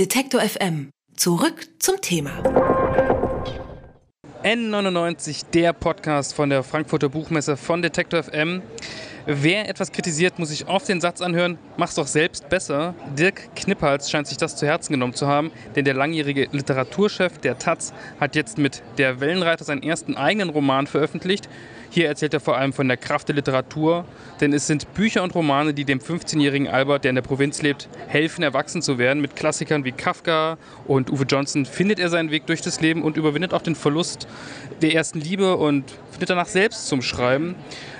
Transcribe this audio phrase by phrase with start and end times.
[0.00, 0.88] Detektor FM.
[1.14, 2.30] Zurück zum Thema.
[4.42, 8.62] N99, der Podcast von der Frankfurter Buchmesse von Detektor FM.
[9.26, 12.94] Wer etwas kritisiert, muss sich oft den Satz anhören, mach's doch selbst besser.
[13.18, 17.58] Dirk Knippals scheint sich das zu Herzen genommen zu haben, denn der langjährige Literaturchef der
[17.58, 21.46] Taz hat jetzt mit Der Wellenreiter seinen ersten eigenen Roman veröffentlicht.
[21.92, 24.04] Hier erzählt er vor allem von der Kraft der Literatur,
[24.40, 27.88] denn es sind Bücher und Romane, die dem 15-jährigen Albert, der in der Provinz lebt,
[28.06, 29.20] helfen, erwachsen zu werden.
[29.20, 33.16] Mit Klassikern wie Kafka und Uwe Johnson findet er seinen Weg durch das Leben und
[33.16, 34.28] überwindet auch den Verlust
[34.82, 37.56] der ersten Liebe und findet danach selbst zum Schreiben.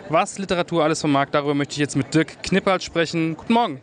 [0.09, 3.37] Was Literatur alles vermag, darüber möchte ich jetzt mit Dirk Knippert sprechen.
[3.37, 3.80] Guten Morgen.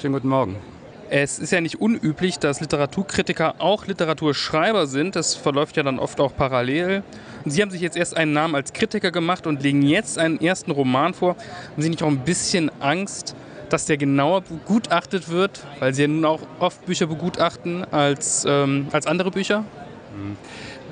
[0.00, 0.73] Schönen guten Morgen.
[1.16, 5.14] Es ist ja nicht unüblich, dass Literaturkritiker auch Literaturschreiber sind.
[5.14, 7.04] Das verläuft ja dann oft auch parallel.
[7.44, 10.72] Sie haben sich jetzt erst einen Namen als Kritiker gemacht und legen jetzt einen ersten
[10.72, 11.36] Roman vor.
[11.70, 13.36] Haben Sie nicht auch ein bisschen Angst,
[13.68, 18.88] dass der genauer begutachtet wird, weil Sie ja nun auch oft Bücher begutachten als, ähm,
[18.90, 19.60] als andere Bücher?
[19.60, 20.36] Mhm.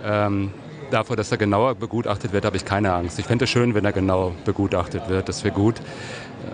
[0.04, 0.52] Ähm,
[0.92, 3.18] davor, dass er genauer begutachtet wird, habe ich keine Angst.
[3.18, 5.28] Ich fände es schön, wenn er genau begutachtet wird.
[5.28, 5.80] Das wäre gut.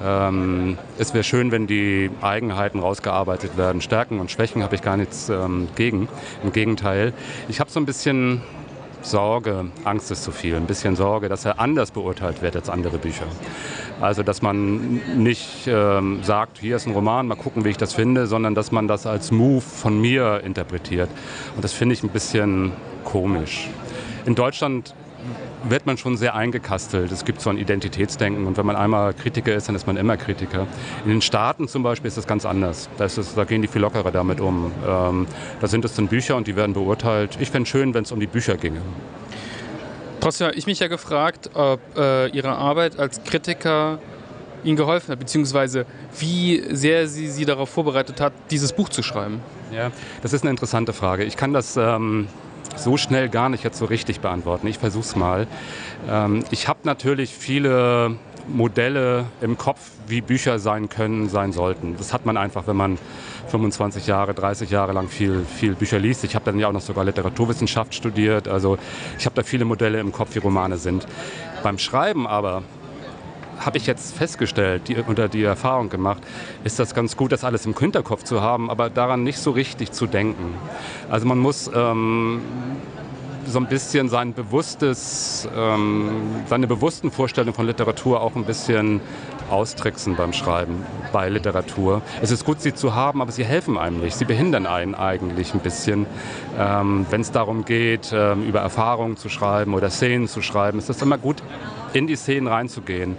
[0.03, 3.81] Ähm, es wäre schön, wenn die Eigenheiten rausgearbeitet werden.
[3.81, 6.09] Stärken und Schwächen habe ich gar nichts ähm, gegen.
[6.43, 7.13] Im Gegenteil.
[7.49, 8.43] Ich habe so ein bisschen
[9.03, 12.99] Sorge, Angst ist zu viel, ein bisschen Sorge, dass er anders beurteilt wird als andere
[12.99, 13.27] Bücher.
[14.01, 17.95] Also dass man nicht ähm, sagt, hier ist ein Roman, mal gucken, wie ich das
[17.95, 21.11] finde, sondern dass man das als Move von mir interpretiert.
[21.55, 22.73] Und das finde ich ein bisschen
[23.05, 23.69] komisch.
[24.27, 24.95] In Deutschland
[25.69, 27.11] wird man schon sehr eingekastelt.
[27.13, 30.17] Es gibt so ein Identitätsdenken und wenn man einmal Kritiker ist, dann ist man immer
[30.17, 30.67] Kritiker.
[31.05, 32.89] In den Staaten zum Beispiel ist das ganz anders.
[32.97, 34.73] Da, es, da gehen die viel lockerer damit um.
[34.87, 35.27] Ähm,
[35.61, 37.37] da sind es dann Bücher und die werden beurteilt.
[37.41, 38.81] Ich fände es schön, wenn es um die Bücher ginge.
[40.21, 43.99] Trotzdem habe ich mich ja gefragt, ob äh, Ihre Arbeit als Kritiker
[44.65, 45.87] Ihnen geholfen hat, beziehungsweise
[46.19, 49.41] wie sehr sie Sie darauf vorbereitet hat, dieses Buch zu schreiben.
[49.73, 51.25] Ja, das ist eine interessante Frage.
[51.25, 52.27] Ich kann das ähm,
[52.79, 54.67] so schnell gar nicht jetzt so richtig beantworten.
[54.67, 55.47] Ich versuche es mal.
[56.09, 58.17] Ähm, ich habe natürlich viele
[58.49, 61.97] Modelle im Kopf, wie Bücher sein können, sein sollten.
[61.97, 62.99] Das hat man einfach, wenn man
[63.49, 66.25] 25 Jahre, 30 Jahre lang viel, viel Bücher liest.
[66.25, 68.49] Ich habe dann ja auch noch sogar Literaturwissenschaft studiert.
[68.49, 68.79] Also
[69.19, 71.07] ich habe da viele Modelle im Kopf, wie Romane sind.
[71.63, 72.63] Beim Schreiben aber
[73.59, 76.23] habe ich jetzt festgestellt, die, unter die Erfahrung gemacht,
[76.65, 79.93] ist das ganz gut, das alles im Hinterkopf zu haben, aber daran nicht so richtig
[79.93, 80.55] zu denken.
[81.11, 82.41] Also man muss ähm,
[83.49, 86.11] so ein bisschen sein bewusstes, ähm,
[86.47, 89.01] seine bewussten Vorstellungen von Literatur auch ein bisschen
[89.51, 92.03] austricksen beim Schreiben bei Literatur.
[92.21, 94.17] Es ist gut, sie zu haben, aber sie helfen einem nicht.
[94.17, 96.07] Sie behindern einen eigentlich ein bisschen.
[96.59, 100.91] Ähm, Wenn es darum geht, ähm, über Erfahrungen zu schreiben oder Szenen zu schreiben, ist
[100.91, 101.43] es immer gut,
[101.95, 103.17] in die Szenen reinzugehen.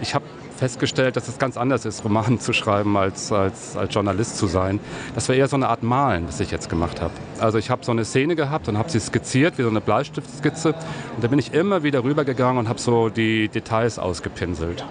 [0.00, 0.24] Ich habe
[0.56, 4.80] festgestellt, dass es ganz anders ist, Romanen zu schreiben, als, als, als Journalist zu sein.
[5.14, 7.12] Das war eher so eine Art Malen, was ich jetzt gemacht habe.
[7.40, 10.74] Also ich habe so eine Szene gehabt und habe sie skizziert, wie so eine Bleistiftskizze.
[11.14, 14.84] Und da bin ich immer wieder rübergegangen und habe so die Details ausgepinselt.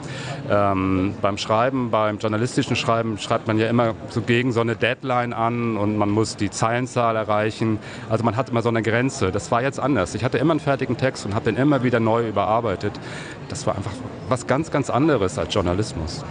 [0.49, 5.33] Ähm, beim Schreiben, beim journalistischen Schreiben schreibt man ja immer so gegen so eine Deadline
[5.33, 7.79] an und man muss die Zeilenzahl erreichen.
[8.09, 9.31] Also man hat immer so eine Grenze.
[9.31, 10.13] Das war jetzt anders.
[10.13, 12.93] Ich hatte immer einen fertigen Text und habe den immer wieder neu überarbeitet.
[13.55, 13.93] Das war einfach
[14.27, 16.25] was ganz, ganz anderes als Journalismus.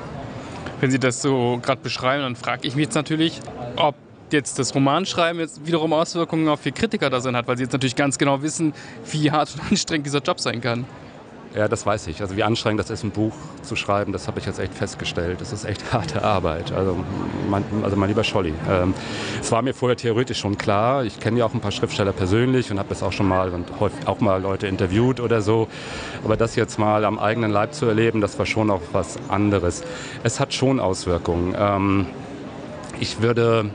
[0.81, 3.41] Wenn Sie das so gerade beschreiben, dann frage ich mich jetzt natürlich,
[3.77, 3.95] ob
[4.31, 7.73] jetzt das Romanschreiben jetzt wiederum Auswirkungen auf die Kritiker da sind hat, weil sie jetzt
[7.73, 8.75] natürlich ganz genau wissen,
[9.11, 10.85] wie hart und anstrengend dieser Job sein kann.
[11.55, 12.21] Ja, das weiß ich.
[12.21, 13.33] Also wie anstrengend das ist, ein Buch
[13.63, 15.41] zu schreiben, das habe ich jetzt echt festgestellt.
[15.41, 16.73] Das ist echt harte Arbeit.
[16.73, 16.99] Also
[17.49, 18.53] mein, also mein lieber Scholli.
[18.69, 18.93] Ähm,
[19.41, 21.05] es war mir vorher theoretisch schon klar.
[21.05, 23.79] Ich kenne ja auch ein paar Schriftsteller persönlich und habe das auch schon mal und
[23.79, 25.69] häufig auch mal Leute interviewt oder so.
[26.25, 29.85] Aber das jetzt mal am eigenen Leib zu erleben, das war schon auch was anderes.
[30.25, 31.55] Es hat schon Auswirkungen.
[31.57, 32.07] Ähm,
[32.99, 33.71] ich würde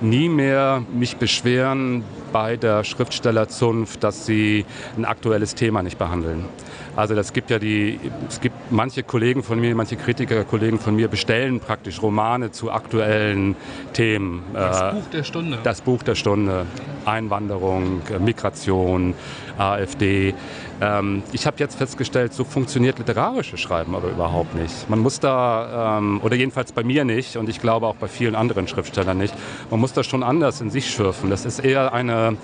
[0.00, 4.66] nie mehr mich beschweren bei der Schriftstellerzunft, dass sie
[4.96, 6.46] ein aktuelles Thema nicht behandeln.
[6.96, 10.94] Also das gibt ja die, es gibt manche Kollegen von mir, manche Kritiker, Kollegen von
[10.94, 13.56] mir bestellen praktisch Romane zu aktuellen
[13.92, 14.42] Themen.
[14.52, 15.58] Das äh, Buch der Stunde.
[15.62, 16.66] Das Buch der Stunde.
[17.04, 19.14] Einwanderung, äh, Migration,
[19.58, 20.34] AfD.
[20.80, 24.88] Ähm, ich habe jetzt festgestellt, so funktioniert literarisches Schreiben aber überhaupt nicht.
[24.88, 28.34] Man muss da, ähm, oder jedenfalls bei mir nicht und ich glaube auch bei vielen
[28.34, 29.34] anderen Schriftstellern nicht,
[29.70, 31.30] man muss das schon anders in sich schürfen.
[31.30, 32.36] Das ist eher eine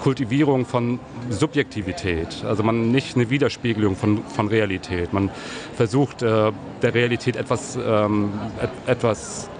[0.00, 1.00] Kultivierung von
[1.30, 5.12] Subjektivität, also man nicht eine Widerspiegelung von, von Realität.
[5.12, 5.30] Man
[5.76, 6.52] versucht äh,
[6.82, 9.50] der Realität etwas, ähm, et, etwas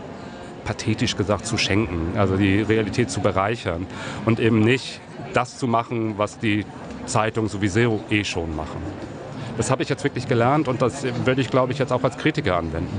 [0.64, 3.86] pathetisch gesagt zu schenken, also die Realität zu bereichern
[4.26, 5.00] und eben nicht
[5.34, 6.64] das zu machen, was die
[7.06, 8.82] Zeitungen sowieso eh schon machen.
[9.56, 12.16] Das habe ich jetzt wirklich gelernt und das werde ich, glaube ich, jetzt auch als
[12.16, 12.96] Kritiker anwenden.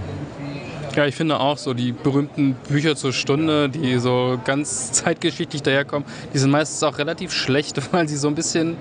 [0.96, 6.08] Ja, ich finde auch so die berühmten Bücher zur Stunde, die so ganz zeitgeschichtlich daherkommen,
[6.34, 8.78] die sind meistens auch relativ schlecht, weil sie so ein bisschen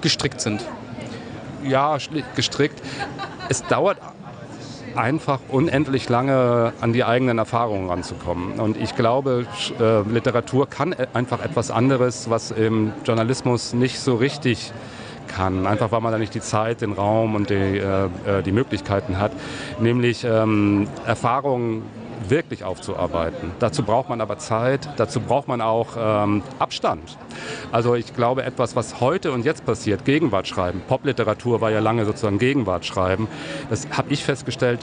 [0.00, 0.64] gestrickt sind.
[1.64, 1.96] Ja,
[2.34, 2.82] gestrickt.
[3.48, 3.98] Es dauert
[4.96, 8.60] einfach unendlich lange an die eigenen Erfahrungen ranzukommen.
[8.60, 9.46] Und ich glaube,
[9.80, 14.72] äh, Literatur kann e-, einfach etwas anderes, was im Journalismus nicht so richtig
[15.34, 18.52] kann, einfach weil man da nicht die Zeit, den Raum und die, äh, äh, die
[18.52, 19.32] Möglichkeiten hat,
[19.80, 21.82] nämlich ähm, Erfahrungen
[22.28, 23.50] wirklich aufzuarbeiten.
[23.58, 27.16] Dazu braucht man aber Zeit, dazu braucht man auch ähm, Abstand.
[27.72, 32.04] Also ich glaube, etwas, was heute und jetzt passiert, Gegenwart schreiben, Popliteratur war ja lange
[32.04, 33.28] sozusagen Gegenwart schreiben,
[33.70, 34.80] das habe ich festgestellt,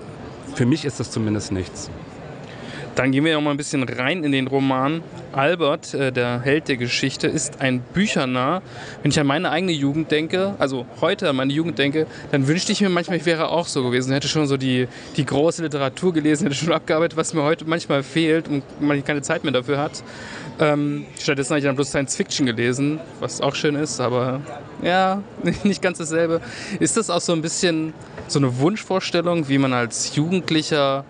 [0.55, 1.89] für mich ist das zumindest nichts.
[2.99, 5.01] Dann gehen wir noch mal ein bisschen rein in den Roman.
[5.31, 8.61] Albert, äh, der Held der Geschichte, ist ein Büchernah.
[9.01, 12.73] Wenn ich an meine eigene Jugend denke, also heute an meine Jugend denke, dann wünschte
[12.73, 14.09] ich mir manchmal, ich wäre auch so gewesen.
[14.09, 17.63] Ich hätte schon so die, die große Literatur gelesen, hätte schon abgearbeitet, was mir heute
[17.63, 20.03] manchmal fehlt und man keine Zeit mehr dafür hat.
[20.59, 24.41] Ähm, stattdessen habe ich dann bloß Science Fiction gelesen, was auch schön ist, aber
[24.81, 25.23] ja,
[25.63, 26.41] nicht ganz dasselbe.
[26.81, 27.93] Ist das auch so ein bisschen
[28.27, 31.05] so eine Wunschvorstellung, wie man als Jugendlicher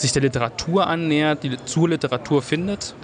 [0.00, 2.94] sich der Literatur annähert, die zur Literatur findet.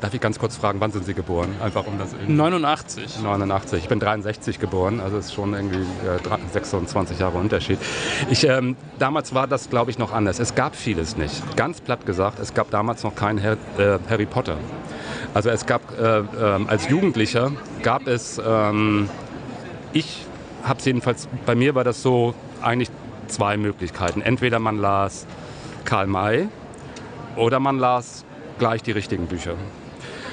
[0.00, 1.54] Darf ich ganz kurz fragen, wann sind Sie geboren?
[1.62, 3.22] Einfach um das 89.
[3.22, 3.82] 89.
[3.82, 7.78] Ich bin 63 geboren, also ist schon irgendwie äh, 26 Jahre Unterschied.
[8.30, 10.38] Ich, ähm, damals war das, glaube ich, noch anders.
[10.38, 11.56] Es gab vieles nicht.
[11.56, 14.58] Ganz platt gesagt, es gab damals noch keinen Her äh, Harry Potter.
[15.32, 17.52] Also es gab äh, ähm, als Jugendlicher
[17.82, 19.08] gab es, ähm,
[19.94, 20.26] ich
[20.62, 22.90] habe es jedenfalls, bei mir war das so eigentlich
[23.28, 24.20] zwei Möglichkeiten.
[24.20, 25.26] Entweder man las
[25.86, 26.48] Karl May
[27.36, 28.24] oder man las
[28.58, 29.54] gleich die richtigen Bücher.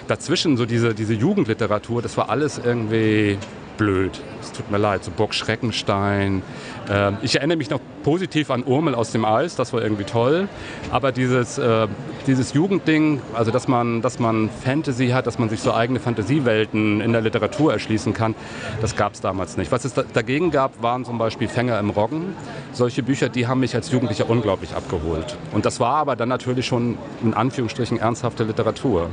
[0.08, 3.38] Dazwischen so diese, diese Jugendliteratur, das war alles irgendwie
[3.78, 4.22] blöd.
[4.42, 6.42] Es tut mir leid, so Burg Schreckenstein.
[6.90, 10.48] Äh, ich erinnere mich noch positiv an Urmel aus dem Eis, das war irgendwie toll.
[10.92, 11.88] Aber dieses, äh,
[12.28, 17.02] dieses Jugendding, also dass man, dass man Fantasy hat, dass man sich so eigene Fantasiewelten
[17.02, 18.36] in der Literatur erschließen kann,
[18.82, 19.72] das gab es damals nicht.
[19.72, 22.36] Was es da, dagegen gab, waren zum Beispiel Fänger im Roggen.
[22.74, 25.38] Solche Bücher, die haben mich als Jugendlicher unglaublich abgeholt.
[25.52, 29.12] Und das war aber dann natürlich schon in Anführungsstrichen ernsthafte Literatur.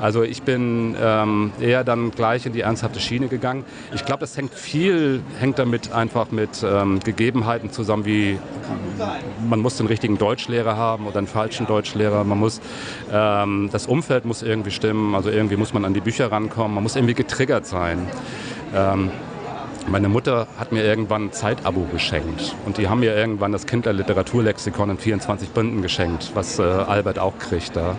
[0.00, 3.64] Also ich bin ähm, eher dann gleich in die ernsthafte Schiene gegangen.
[3.94, 8.38] Ich glaube, das hängt viel, hängt damit einfach mit ähm, Gegebenheiten zusammen, wie
[9.46, 12.24] man muss den richtigen Deutschlehrer haben oder einen falschen Deutschlehrer.
[12.24, 12.62] Man muss,
[13.12, 16.82] ähm, das Umfeld muss irgendwie stimmen, also irgendwie muss man an die Bücher rankommen, man
[16.82, 18.08] muss irgendwie getriggert sein.
[19.88, 24.90] Meine Mutter hat mir irgendwann ein Zeitabo geschenkt und die haben mir irgendwann das Kinderliteraturlexikon
[24.90, 27.94] in 24 Bünden geschenkt, was äh, Albert auch kriegt da.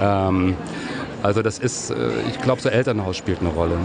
[0.00, 0.56] Ähm,
[1.22, 1.94] also das ist, äh,
[2.30, 3.76] ich glaube, so Elternhaus spielt eine Rolle.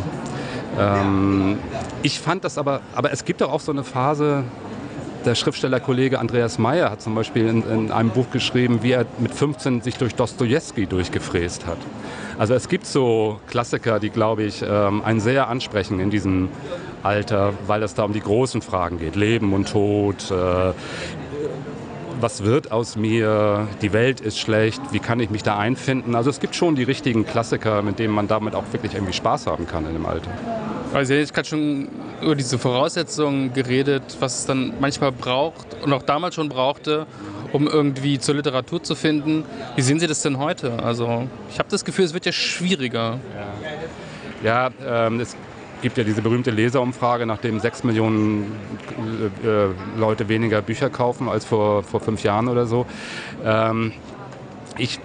[0.80, 1.58] Ähm,
[2.02, 4.46] ich fand das aber, aber es gibt auch so eine Phase,
[5.26, 9.34] der Schriftstellerkollege Andreas Meyer hat zum Beispiel in, in, einem Buch geschrieben, wie er mit
[9.34, 11.78] 15 sich durch Dostoevsky durchgefräst hat.
[12.38, 16.50] Also es gibt so Klassiker, die, glaube ich, ähm, einen sehr ansprechen in diesem
[17.04, 19.16] Alter, weil es da um die großen Fragen geht.
[19.16, 20.74] Leben und Tod, äh,
[22.20, 26.16] was wird aus mir, die Welt ist schlecht, wie kann ich mich da einfinden.
[26.16, 29.48] Also es gibt schon die richtigen Klassiker, mit denen man damit auch wirklich irgendwie Spaß
[29.48, 30.32] haben kann in dem Alter.
[30.94, 31.90] Also ich gerade schon
[32.22, 37.08] über diese Voraussetzungen geredet, was es dann manchmal braucht und auch damals schon brauchte,
[37.52, 39.44] um irgendwie zur Literatur zu finden.
[39.76, 40.84] Wie sehen Sie das denn heute?
[40.84, 43.20] Also ich habe das Gefühl, es wird ja schwieriger.
[44.44, 45.36] Ja, ja ähm, es
[45.84, 48.56] gibt ja diese berühmte Leserumfrage, nachdem sechs Millionen
[49.44, 52.88] äh, äh, Leute weniger Bücher kaufen als vor, vor fünf Jahren oder so.
[53.46, 53.92] Ähm,
[54.78, 55.00] ich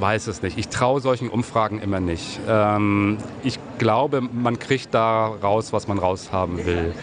[0.00, 0.58] weiß es nicht.
[0.58, 2.40] Ich traue solchen Umfragen immer nicht.
[2.48, 6.94] Ähm, ich glaube, man kriegt da raus, was man raushaben will.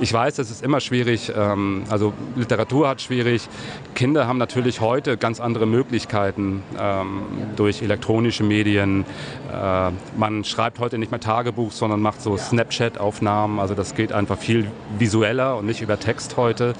[0.00, 1.32] Ich weiß, es ist immer schwierig.
[1.34, 3.48] Ähm, also Literatur hat schwierig.
[3.94, 7.22] Kinder haben natürlich heute ganz andere Möglichkeiten ähm,
[7.56, 9.04] durch elektronische Medien.
[9.52, 13.58] Äh, man schreibt heute nicht mehr Tagebuch, sondern macht so Snapchat-Aufnahmen.
[13.58, 16.74] Also das geht einfach viel visueller und nicht über Text heute.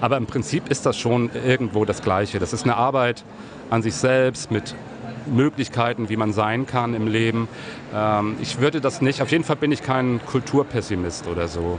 [0.00, 2.38] Aber im Prinzip ist das schon irgendwo das Gleiche.
[2.38, 3.24] Das ist eine Arbeit
[3.70, 4.74] an sich selbst mit
[5.30, 7.48] Möglichkeiten, wie man sein kann im Leben.
[7.94, 11.78] Ähm, ich würde das nicht, auf jeden Fall bin ich kein Kulturpessimist oder so.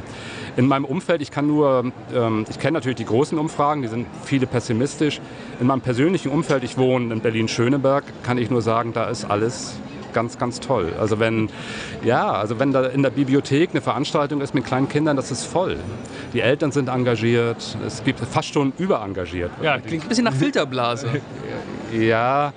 [0.58, 4.08] In meinem Umfeld, ich kann nur, ähm, ich kenne natürlich die großen Umfragen, die sind
[4.26, 5.22] viele pessimistisch.
[5.60, 9.76] In meinem persönlichen Umfeld, ich wohne in Berlin-Schöneberg, kann ich nur sagen, da ist alles
[10.12, 10.94] ganz, ganz toll.
[11.00, 11.50] Also wenn,
[12.04, 15.46] ja, also wenn da in der Bibliothek eine Veranstaltung ist mit kleinen Kindern, das ist
[15.46, 15.78] voll.
[16.34, 19.52] Die Eltern sind engagiert, es gibt fast schon überengagiert.
[19.62, 21.08] Ja, klingt ein bisschen nach Filterblase.
[21.98, 22.54] ja,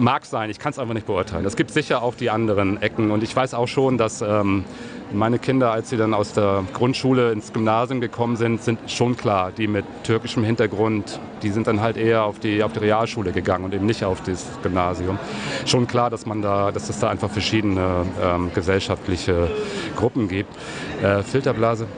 [0.00, 1.44] Mag sein, ich kann es einfach nicht beurteilen.
[1.44, 4.64] Es gibt sicher auch die anderen Ecken und ich weiß auch schon, dass ähm,
[5.12, 9.50] meine Kinder, als sie dann aus der Grundschule ins Gymnasium gekommen sind, sind schon klar,
[9.50, 13.64] die mit türkischem Hintergrund, die sind dann halt eher auf die, auf die Realschule gegangen
[13.64, 15.18] und eben nicht auf das Gymnasium.
[15.66, 19.50] Schon klar, dass man da, dass es da einfach verschiedene ähm, gesellschaftliche
[19.96, 20.54] Gruppen gibt.
[21.02, 21.88] Äh, Filterblase.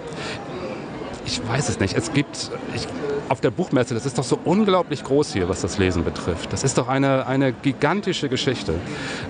[1.31, 1.97] Ich weiß es nicht.
[1.97, 2.89] Es gibt, ich,
[3.29, 6.53] auf der Buchmesse, das ist doch so unglaublich groß hier, was das Lesen betrifft.
[6.53, 8.75] Das ist doch eine, eine gigantische Geschichte.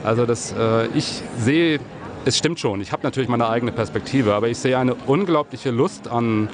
[0.03, 1.79] Also das, äh, ich sehe
[2.25, 6.09] es stimmt schon, ich habe natürlich meine eigene Perspektive, aber ich sehe eine unglaubliche Lust
[6.09, 6.49] an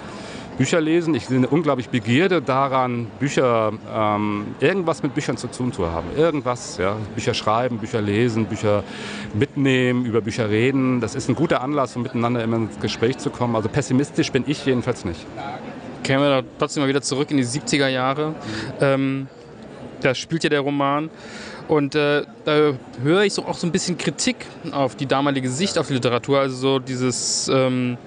[0.58, 1.14] Bücherlesen.
[1.14, 6.08] Ich sehe eine unglaubliche Begierde daran, Bücher, ähm, irgendwas mit Büchern zu tun zu haben.
[6.16, 6.96] Irgendwas, ja.
[7.14, 8.82] Bücher schreiben, Bücher lesen, Bücher
[9.34, 11.00] mitnehmen, über Bücher reden.
[11.00, 13.56] Das ist ein guter Anlass, um miteinander immer ins Gespräch zu kommen.
[13.56, 15.26] Also pessimistisch bin ich jedenfalls nicht.
[16.02, 18.34] Kehren wir da trotzdem mal wieder zurück in die 70er Jahre.
[18.80, 19.28] Ähm,
[20.00, 21.10] da spielt ja der Roman.
[21.68, 24.36] Und äh, da höre ich so auch so ein bisschen Kritik
[24.70, 27.98] auf die damalige Sicht auf die Literatur, also so dieses, ähm,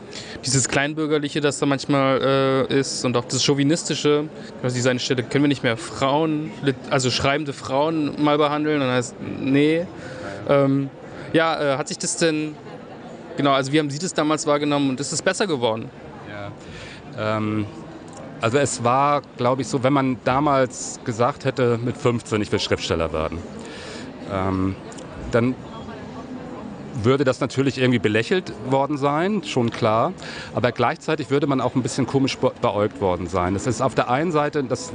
[0.45, 4.29] dieses Kleinbürgerliche, das da manchmal äh, ist und auch das Chauvinistische.
[4.61, 6.51] Weiß nicht, seine Stelle, können wir nicht mehr Frauen,
[6.89, 8.79] also schreibende Frauen mal behandeln?
[8.79, 9.85] Dann heißt, nee.
[10.47, 10.89] Ähm,
[11.33, 12.55] ja, äh, hat sich das denn,
[13.35, 15.89] genau, also wie haben Sie das damals wahrgenommen und ist es besser geworden?
[17.17, 17.35] Ja.
[17.37, 17.65] Ähm
[18.41, 22.59] also es war, glaube ich, so, wenn man damals gesagt hätte, mit 15, ich will
[22.59, 23.39] Schriftsteller werden,
[24.31, 24.75] ähm,
[25.31, 25.55] dann
[27.03, 30.13] würde das natürlich irgendwie belächelt worden sein, schon klar.
[30.53, 33.53] Aber gleichzeitig würde man auch ein bisschen komisch beäugt worden sein.
[33.53, 34.91] Das ist auf der einen Seite, das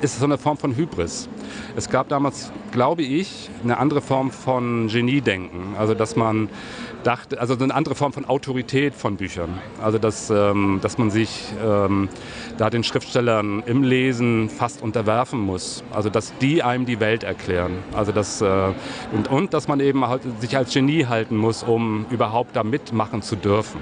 [0.00, 1.28] ist so eine Form von Hybris.
[1.76, 5.74] Es gab damals, glaube ich, eine andere Form von Geniedenken.
[5.78, 6.48] Also dass man
[7.02, 9.58] dachte, also eine andere Form von Autorität von Büchern.
[9.82, 12.08] Also dass, ähm, dass man sich ähm,
[12.56, 15.82] da den Schriftstellern im Lesen fast unterwerfen muss.
[15.92, 17.78] Also dass die einem die Welt erklären.
[17.94, 18.72] Also dass, äh,
[19.12, 23.22] und, und dass man eben halt sich als Genie halten muss, um überhaupt da mitmachen
[23.22, 23.80] zu dürfen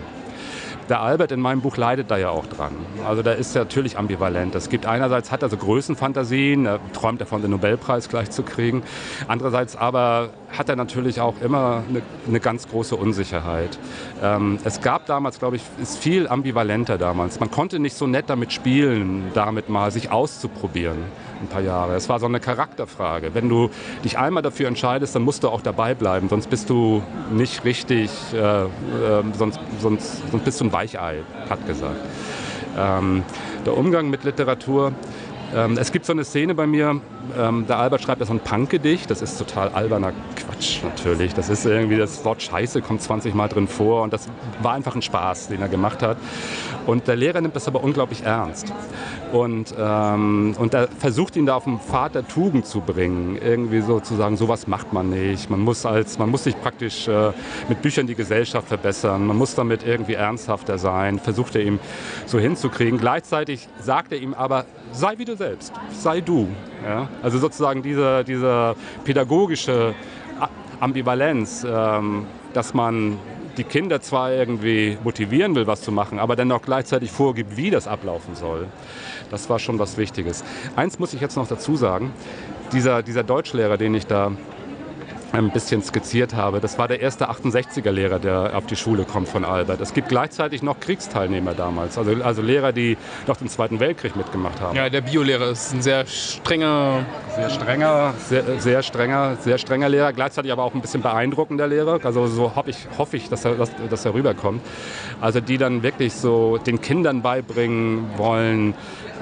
[0.88, 2.73] der Albert in meinem Buch leidet da ja auch dran.
[3.06, 4.54] Also da ist er natürlich ambivalent.
[4.54, 8.82] Es gibt einerseits hat er so Größenfantasien, er träumt davon, den Nobelpreis gleich zu kriegen.
[9.28, 13.78] Andererseits aber hat er natürlich auch immer eine, eine ganz große Unsicherheit.
[14.23, 17.40] Ähm, es gab damals, glaube ich, ist viel ambivalenter damals.
[17.40, 20.99] Man konnte nicht so nett damit spielen, damit mal sich auszuprobieren
[21.40, 21.94] ein paar Jahre.
[21.94, 23.34] Es war so eine Charakterfrage.
[23.34, 23.70] Wenn du
[24.04, 28.10] dich einmal dafür entscheidest, dann musst du auch dabei bleiben, sonst bist du nicht richtig,
[28.32, 28.68] äh, äh,
[29.36, 32.00] sonst, sonst, sonst bist du ein Weichei, hat gesagt.
[32.78, 33.22] Ähm,
[33.64, 34.92] der Umgang mit Literatur
[35.54, 37.00] ähm, es gibt so eine Szene bei mir,
[37.38, 41.34] ähm, der Albert schreibt ja so ein Punk-Gedicht, das ist total alberner Quatsch natürlich.
[41.34, 44.28] Das ist irgendwie, das Wort Scheiße kommt 20 Mal drin vor und das
[44.62, 46.16] war einfach ein Spaß, den er gemacht hat.
[46.86, 48.72] Und der Lehrer nimmt das aber unglaublich ernst.
[49.32, 53.36] Und, ähm, und er versucht ihn da auf den Pfad der Tugend zu bringen.
[53.36, 55.50] Irgendwie sozusagen, sowas macht man nicht.
[55.50, 57.32] Man muss, als, man muss sich praktisch äh,
[57.68, 59.26] mit Büchern die Gesellschaft verbessern.
[59.26, 61.18] Man muss damit irgendwie ernsthafter sein.
[61.18, 61.80] Versucht er ihm
[62.26, 62.98] so hinzukriegen.
[63.00, 64.64] Gleichzeitig sagt er ihm aber,
[64.96, 66.48] sei wie du selbst, sei du.
[66.84, 67.08] Ja?
[67.22, 68.74] Also sozusagen diese, diese
[69.04, 69.94] pädagogische
[70.80, 73.18] Ambivalenz, ähm, dass man
[73.56, 77.70] die Kinder zwar irgendwie motivieren will, was zu machen, aber dann auch gleichzeitig vorgibt, wie
[77.70, 78.66] das ablaufen soll.
[79.30, 80.44] Das war schon was Wichtiges.
[80.76, 82.12] Eins muss ich jetzt noch dazu sagen.
[82.72, 84.32] Dieser, dieser Deutschlehrer, den ich da
[85.33, 86.61] ein bisschen skizziert habe.
[86.61, 89.80] Das war der erste 68er-Lehrer, der auf die Schule kommt von Albert.
[89.80, 94.61] Es gibt gleichzeitig noch Kriegsteilnehmer damals, also, also Lehrer, die noch den Zweiten Weltkrieg mitgemacht
[94.61, 94.76] haben.
[94.76, 97.04] Ja, der Biolehrer ist ein sehr strenger...
[97.35, 102.00] Sehr strenger, sehr, sehr, strenger, sehr strenger Lehrer, gleichzeitig aber auch ein bisschen beeindruckender Lehrer.
[102.02, 104.62] Also so hoffe ich, hoff ich dass, er, dass, dass er rüberkommt.
[105.21, 108.75] Also die dann wirklich so den Kindern beibringen wollen,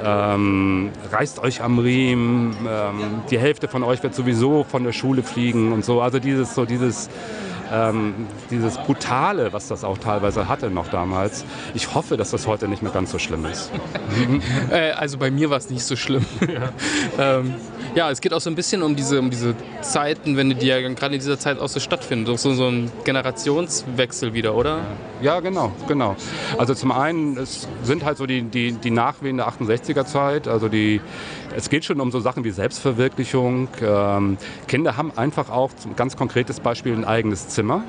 [0.02, 5.22] ähm, reißt euch am Riemen, ähm, die Hälfte von euch wird sowieso von der Schule
[5.22, 6.00] fliegen und so.
[6.00, 7.08] Also dieses, so dieses,
[7.72, 11.44] ähm, dieses Brutale, was das auch teilweise hatte noch damals.
[11.74, 13.70] Ich hoffe, dass das heute nicht mehr ganz so schlimm ist.
[14.70, 16.24] äh, also bei mir war es nicht so schlimm.
[16.54, 17.38] Ja.
[17.38, 17.54] ähm,
[17.94, 21.14] ja, es geht auch so ein bisschen um diese, um diese Zeitenwende, die ja gerade
[21.14, 22.26] in dieser Zeit auch so stattfinden.
[22.36, 24.76] So, so ein Generationswechsel wieder, oder?
[24.76, 24.84] Ja,
[25.40, 26.16] genau, genau.
[26.58, 30.46] Also zum einen, es sind halt so die, die, die Nachwehen der 68er Zeit.
[30.46, 31.00] Also die,
[31.56, 33.68] es geht schon um so Sachen wie Selbstverwirklichung.
[33.80, 34.36] Ähm,
[34.68, 37.84] Kinder haben einfach auch, ein ganz konkretes Beispiel, ein eigenes Zimmer.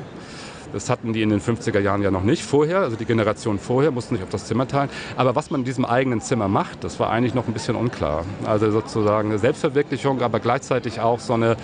[0.76, 3.92] Das hatten die in den 50er Jahren ja noch nicht vorher, also die Generation vorher
[3.92, 4.90] mussten sich auf das Zimmer teilen.
[5.16, 8.26] Aber was man in diesem eigenen Zimmer macht, das war eigentlich noch ein bisschen unklar.
[8.46, 11.56] Also sozusagen eine Selbstverwirklichung, aber gleichzeitig auch so, eine,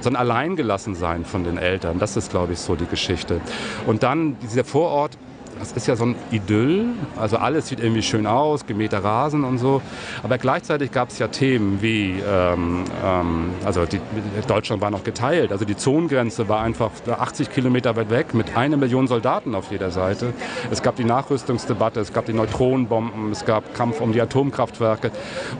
[0.00, 1.98] so ein Alleingelassensein von den Eltern.
[1.98, 3.42] Das ist, glaube ich, so die Geschichte.
[3.86, 5.18] Und dann dieser Vorort
[5.58, 6.86] das ist ja so ein Idyll.
[7.16, 9.82] Also alles sieht irgendwie schön aus, gemähter Rasen und so.
[10.22, 14.00] Aber gleichzeitig gab es ja Themen wie, ähm, ähm, also die,
[14.46, 15.52] Deutschland war noch geteilt.
[15.52, 19.90] Also die Zonengrenze war einfach 80 Kilometer weit weg mit einer Million Soldaten auf jeder
[19.90, 20.32] Seite.
[20.70, 25.10] Es gab die Nachrüstungsdebatte, es gab die Neutronenbomben, es gab Kampf um die Atomkraftwerke.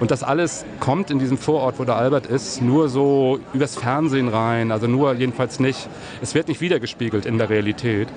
[0.01, 4.29] Und das alles kommt in diesem Vorort, wo der Albert ist, nur so übers Fernsehen
[4.29, 4.73] rein.
[4.73, 5.89] Also nur jedenfalls nicht,
[6.23, 8.09] es wird nicht wiedergespiegelt in der Realität.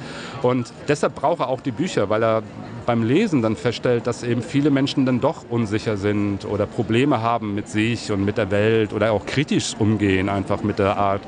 [0.42, 2.44] Und deshalb braucht er auch die Bücher, weil er
[2.86, 7.54] beim Lesen dann feststellt, dass eben viele Menschen dann doch unsicher sind oder Probleme haben
[7.54, 11.22] mit sich und mit der Welt oder auch kritisch umgehen einfach mit der Art,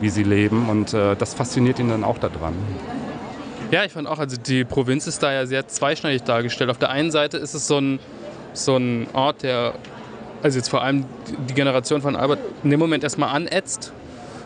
[0.00, 0.68] wie sie leben.
[0.68, 2.54] Und äh, das fasziniert ihn dann auch daran.
[3.72, 6.70] Ja, ich fand auch, also die Provinz ist da ja sehr zweischneidig dargestellt.
[6.70, 7.98] Auf der einen Seite ist es so ein,
[8.52, 9.74] so ein Ort, der,
[10.42, 11.04] also jetzt vor allem
[11.48, 13.92] die Generation von Albert in dem Moment erstmal anätzt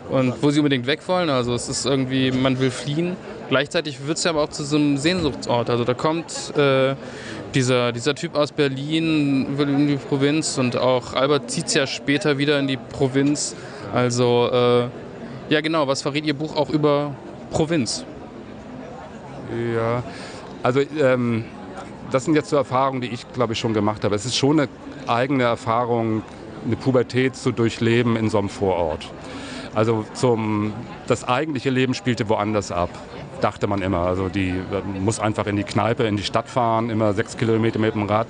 [0.09, 1.29] und wo sie unbedingt weg wollen.
[1.29, 3.15] Also es ist irgendwie, man will fliehen.
[3.49, 5.69] Gleichzeitig wird es ja aber auch zu so einem Sehnsuchtsort.
[5.69, 6.95] Also da kommt äh,
[7.53, 12.37] dieser, dieser Typ aus Berlin, in die Provinz und auch Albert zieht es ja später
[12.37, 13.55] wieder in die Provinz.
[13.93, 14.87] Also äh,
[15.49, 17.15] ja genau, was verrät Ihr Buch auch über
[17.51, 18.03] Provinz?
[19.75, 20.03] Ja,
[20.63, 21.45] also ähm,
[22.11, 24.15] das sind jetzt so Erfahrungen, die ich glaube ich schon gemacht habe.
[24.15, 24.69] Es ist schon eine
[25.07, 26.23] eigene Erfahrung,
[26.65, 29.07] eine Pubertät zu durchleben in so einem Vorort.
[29.75, 30.73] Also zum,
[31.07, 32.89] das eigentliche Leben spielte woanders ab
[33.41, 33.99] dachte man immer.
[33.99, 34.53] Also die
[34.99, 38.27] muss einfach in die Kneipe, in die Stadt fahren, immer sechs Kilometer mit dem Rad.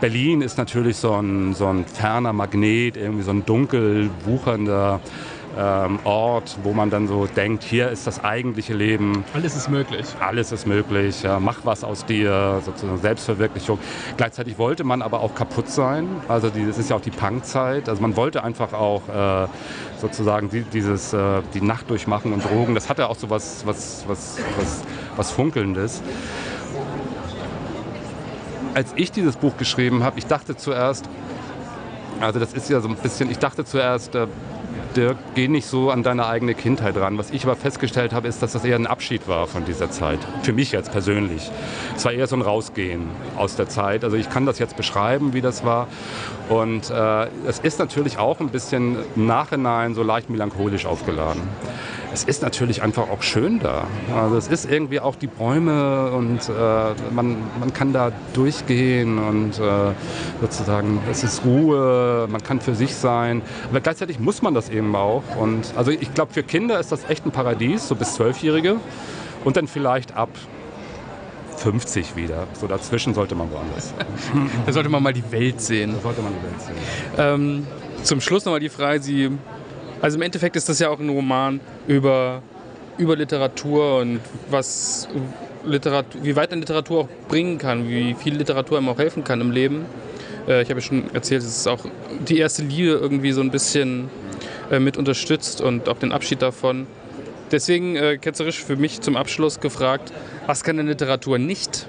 [0.00, 5.00] Berlin ist natürlich so ein, so ein ferner Magnet, irgendwie so ein dunkel wuchernder
[5.56, 9.24] ähm, Ort, wo man dann so denkt, hier ist das eigentliche Leben.
[9.34, 10.06] Alles ist möglich.
[10.20, 11.22] Alles ist möglich.
[11.22, 13.78] Ja, mach was aus dir, sozusagen Selbstverwirklichung.
[14.16, 16.08] Gleichzeitig wollte man aber auch kaputt sein.
[16.28, 17.88] Also die, das ist ja auch die Punkzeit.
[17.88, 19.48] Also man wollte einfach auch äh,
[20.00, 22.74] sozusagen die, dieses, äh, die Nacht durchmachen und Drogen.
[22.74, 24.82] Das hatte auch so was, was, was, was,
[25.16, 26.02] was Funkelndes.
[28.74, 31.08] Als ich dieses Buch geschrieben habe, ich dachte zuerst,
[32.20, 34.26] also das ist ja so ein bisschen, ich dachte zuerst, äh,
[34.92, 37.18] Dirk, geh nicht so an deine eigene Kindheit ran.
[37.18, 40.18] Was ich aber festgestellt habe, ist, dass das eher ein Abschied war von dieser Zeit.
[40.42, 41.50] Für mich jetzt persönlich.
[41.96, 44.04] Es war eher so ein Rausgehen aus der Zeit.
[44.04, 45.88] Also ich kann das jetzt beschreiben, wie das war.
[46.48, 51.42] Und äh, es ist natürlich auch ein bisschen Nachhinein so leicht melancholisch aufgeladen
[52.12, 53.86] es ist natürlich einfach auch schön da.
[54.14, 59.58] Also es ist irgendwie auch die Bäume und äh, man, man kann da durchgehen und
[59.58, 59.92] äh,
[60.40, 63.42] sozusagen es ist Ruhe, man kann für sich sein.
[63.70, 65.22] Aber gleichzeitig muss man das eben auch.
[65.38, 68.76] Und also ich glaube, für Kinder ist das echt ein Paradies, so bis Zwölfjährige.
[69.44, 70.28] Und dann vielleicht ab
[71.56, 72.46] 50 wieder.
[72.60, 73.94] So dazwischen sollte man woanders.
[74.66, 75.94] da sollte man mal die Welt sehen.
[75.94, 76.76] Da sollte man die Welt sehen.
[77.18, 77.66] Ähm,
[78.02, 79.30] zum Schluss nochmal die Frage, Sie
[80.02, 82.42] also im Endeffekt ist das ja auch ein Roman über,
[82.98, 85.08] über Literatur und was
[85.64, 89.40] Literatur, wie weit eine Literatur auch bringen kann, wie viel Literatur einem auch helfen kann
[89.40, 89.86] im Leben.
[90.48, 91.86] Äh, ich habe ja schon erzählt, es ist auch
[92.28, 94.10] die erste Liebe irgendwie so ein bisschen
[94.70, 96.86] äh, mit unterstützt und auch den Abschied davon.
[97.52, 100.12] Deswegen äh, ketzerisch für mich zum Abschluss gefragt,
[100.46, 101.86] was kann eine Literatur nicht?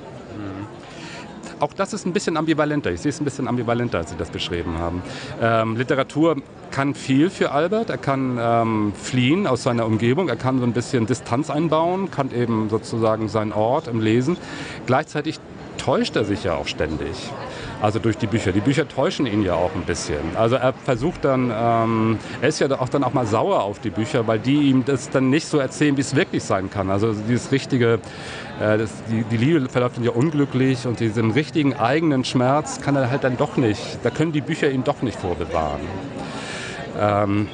[1.64, 2.92] Auch das ist ein bisschen ambivalenter.
[2.92, 5.02] Ich sehe es ein bisschen ambivalenter, als Sie das beschrieben haben.
[5.42, 6.36] Ähm, Literatur
[6.72, 7.90] kann viel für Albert.
[7.90, 10.28] Er kann ähm, fliehen aus seiner Umgebung.
[10.28, 14.38] Er kann so ein bisschen Distanz einbauen, kann eben sozusagen seinen Ort im Lesen.
[14.86, 15.40] Gleichzeitig
[15.84, 17.32] täuscht er sich ja auch ständig.
[17.82, 18.54] Also durch die Bücher.
[18.54, 20.38] Die Bücher täuschen ihn ja auch ein bisschen.
[20.38, 23.90] Also er versucht dann, ähm, er ist ja auch dann auch mal sauer auf die
[23.90, 26.90] Bücher, weil die ihm das dann nicht so erzählen, wie es wirklich sein kann.
[26.90, 28.00] Also dieses richtige,
[28.62, 32.96] äh, das, die, die Liebe verläuft dann ja unglücklich und diesen richtigen eigenen Schmerz kann
[32.96, 35.82] er halt dann doch nicht, da können die Bücher ihm doch nicht vorbewahren.
[36.98, 37.50] Ähm,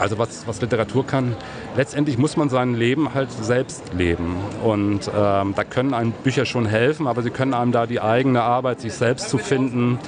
[0.00, 1.36] also was, was Literatur kann,
[1.76, 4.36] letztendlich muss man sein Leben halt selbst leben.
[4.62, 8.42] Und ähm, da können einem Bücher schon helfen, aber sie können einem da die eigene
[8.42, 9.98] Arbeit, sich selbst zu finden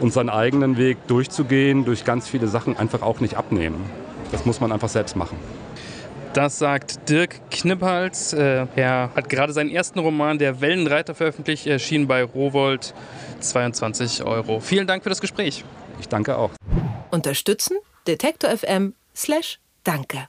[0.00, 3.84] und seinen eigenen Weg durchzugehen, durch ganz viele Sachen einfach auch nicht abnehmen.
[4.30, 5.36] Das muss man einfach selbst machen.
[6.34, 8.34] Das sagt Dirk Knippals.
[8.34, 12.94] Äh, er hat gerade seinen ersten Roman, Der Wellenreiter, veröffentlicht, erschienen bei Rowold.
[13.40, 14.60] 22 Euro.
[14.60, 15.64] Vielen Dank für das Gespräch.
[16.00, 16.50] Ich danke auch.
[17.10, 20.28] Unterstützen Detektor FM slash Danke.